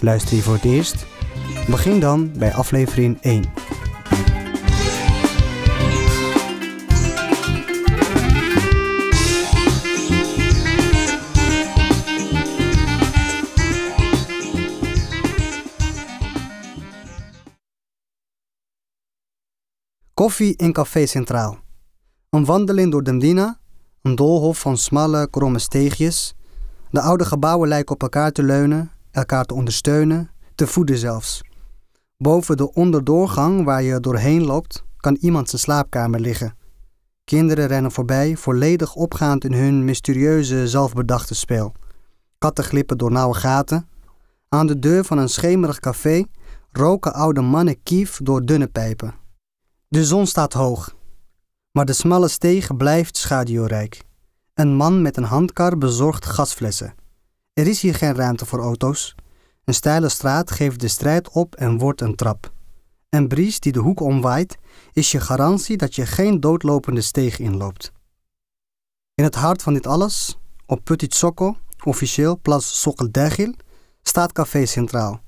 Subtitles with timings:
[0.00, 1.06] Luister je voor het eerst?
[1.68, 3.44] Begin dan bij aflevering 1.
[20.14, 21.58] Koffie in Café Centraal.
[22.30, 23.58] Een wandeling door Demdina,
[24.02, 26.34] een doolhof van smalle, kromme steegjes.
[26.90, 31.42] De oude gebouwen lijken op elkaar te leunen, elkaar te ondersteunen, te voeden zelfs.
[32.16, 36.56] Boven de onderdoorgang waar je doorheen loopt, kan iemand zijn slaapkamer liggen.
[37.24, 41.72] Kinderen rennen voorbij, volledig opgaand in hun mysterieuze, zelfbedachte spel.
[42.38, 43.88] Katten glippen door nauwe gaten.
[44.48, 46.24] Aan de deur van een schemerig café
[46.72, 49.14] roken oude mannen kief door dunne pijpen.
[49.88, 50.96] De zon staat hoog,
[51.70, 54.02] maar de smalle steeg blijft schaduwrijk.
[54.54, 56.94] Een man met een handkar bezorgt gasflessen.
[57.58, 59.14] Er is hier geen ruimte voor auto's.
[59.64, 62.52] Een steile straat geeft de strijd op en wordt een trap.
[63.08, 64.58] Een bries die de hoek omwaait
[64.92, 67.92] is je garantie dat je geen doodlopende steeg inloopt.
[69.14, 73.54] In het hart van dit alles, op Petit Socco, officieel Plas Sokeldegil,
[74.02, 75.20] staat Café Centraal.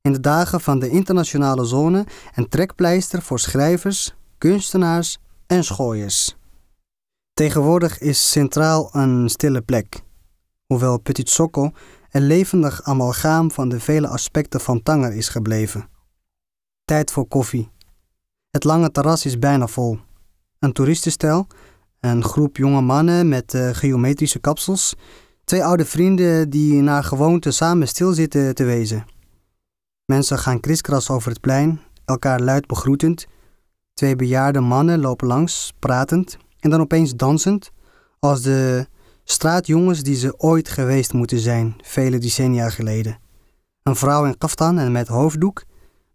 [0.00, 6.36] In de dagen van de internationale zone een trekpleister voor schrijvers, kunstenaars en schooiers.
[7.34, 10.02] Tegenwoordig is Centraal een stille plek,
[10.70, 11.70] hoewel Petit Socco
[12.10, 15.88] een levendig amalgaam van de vele aspecten van Tanger is gebleven.
[16.84, 17.70] Tijd voor koffie.
[18.50, 19.98] Het lange terras is bijna vol.
[20.58, 21.46] Een toeristenstel,
[22.00, 24.94] een groep jonge mannen met uh, geometrische kapsels,
[25.44, 29.06] twee oude vrienden die naar gewoonte samen stilzitten te wezen.
[30.04, 33.26] Mensen gaan kriskras over het plein, elkaar luid begroetend.
[33.94, 37.70] Twee bejaarde mannen lopen langs, pratend en dan opeens dansend,
[38.18, 38.88] als de
[39.30, 43.18] straatjongens die ze ooit geweest moeten zijn, vele decennia geleden.
[43.82, 45.64] Een vrouw in kaftan en met hoofddoek,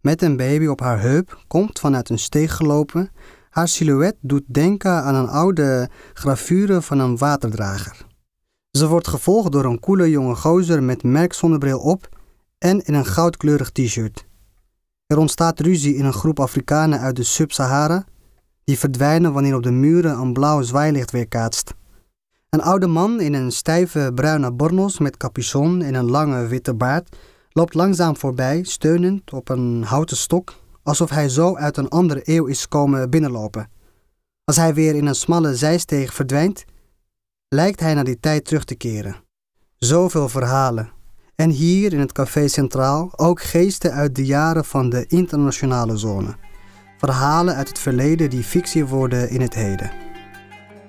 [0.02, 3.12] met een baby op haar heup, komt vanuit een steeg gelopen.
[3.50, 8.06] Haar silhouet doet denken aan een oude gravure van een waterdrager.
[8.72, 12.10] Ze wordt gevolgd door een koele jonge gozer met merkzonnebril op
[12.58, 14.26] en in een goudkleurig t-shirt.
[15.08, 18.06] Er ontstaat ruzie in een groep Afrikanen uit de Sub-Sahara,
[18.64, 21.74] die verdwijnen wanneer op de muren een blauw zwaailicht weerkaatst.
[22.50, 27.16] Een oude man in een stijve bruine bornos met capuchon en een lange witte baard
[27.50, 30.54] loopt langzaam voorbij, steunend op een houten stok,
[30.84, 33.70] alsof hij zo uit een andere eeuw is komen binnenlopen.
[34.44, 36.66] Als hij weer in een smalle zijsteeg verdwijnt,
[37.48, 39.16] lijkt hij naar die tijd terug te keren.
[39.78, 40.92] Zoveel verhalen,
[41.36, 46.36] en hier in het Café Centraal ook geesten uit de jaren van de internationale zone.
[46.98, 50.05] Verhalen uit het verleden die fictie worden in het heden.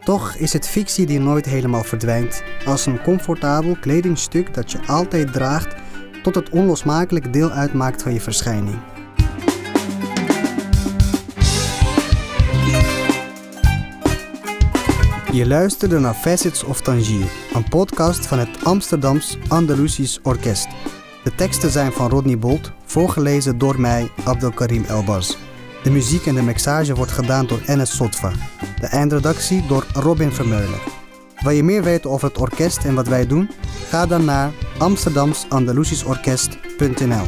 [0.07, 5.33] Toch is het fictie die nooit helemaal verdwijnt, als een comfortabel kledingstuk dat je altijd
[5.33, 5.75] draagt
[6.23, 8.79] tot het onlosmakelijk deel uitmaakt van je verschijning.
[15.33, 20.69] Je luisterde naar Facets of Tangier, een podcast van het Amsterdams Andalusisch Orkest.
[21.25, 25.37] De teksten zijn van Rodney Bolt, voorgelezen door mij, Abdelkarim Elbaz.
[25.87, 28.33] De muziek en de mixage wordt gedaan door Enes Sotva.
[28.81, 30.81] De eindredactie door Robin Vermeulen.
[31.41, 33.51] Wil je meer weten over het orkest en wat wij doen?
[33.89, 37.27] Ga dan naar amsterdamsandalusischorkest.nl